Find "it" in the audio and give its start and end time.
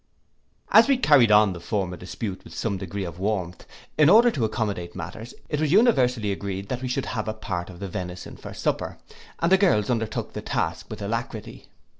5.47-5.61